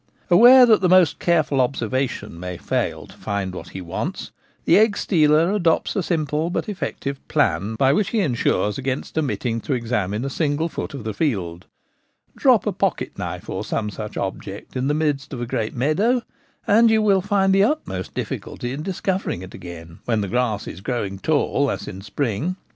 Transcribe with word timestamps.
Aware 0.31 0.65
that 0.65 0.81
the 0.81 0.89
most 0.89 1.19
careful 1.19 1.61
observation 1.61 2.39
may 2.39 2.57
fail 2.57 3.05
to 3.05 3.15
find 3.15 3.53
what 3.53 3.69
he 3.69 3.81
wants, 3.81 4.31
the 4.65 4.75
egg 4.75 4.97
stealer 4.97 5.51
adopts 5.51 5.95
a 5.95 6.01
simple 6.01 6.49
but 6.49 6.67
effective 6.67 7.19
plan 7.27 7.75
by 7.75 7.93
which 7.93 8.09
he 8.09 8.19
ensures 8.21 8.79
against 8.79 9.15
omit 9.15 9.41
ting 9.41 9.61
to 9.61 9.73
examine 9.75 10.25
a 10.25 10.29
single 10.31 10.69
foot 10.69 10.95
of 10.95 11.03
the 11.03 11.13
field. 11.13 11.67
Drop 12.35 12.65
a 12.65 12.69
M 12.69 12.75
1 12.79 12.89
62 12.97 13.11
The 13.13 13.13
Gamekeeper 13.13 13.21
at 13.21 13.29
Home. 13.29 13.31
pocket 13.37 13.45
knife 13.45 13.49
or 13.55 13.63
some 13.63 13.89
such 13.91 14.17
object 14.17 14.75
in 14.75 14.87
the 14.87 14.95
midst 14.95 15.33
of 15.33 15.39
a 15.41 15.45
great 15.45 15.75
meadow, 15.75 16.23
and 16.65 16.89
you 16.89 16.99
will 17.03 17.21
find 17.21 17.53
the 17.53 17.63
utmost 17.63 18.15
difficulty 18.15 18.71
in 18.73 18.81
discovering 18.81 19.43
it 19.43 19.53
again, 19.53 19.99
when 20.05 20.21
the 20.21 20.27
grass 20.27 20.65
is 20.67 20.81
growing 20.81 21.19
tall 21.19 21.69
as 21.69 21.87
in 21.87 22.01
spring. 22.01 22.55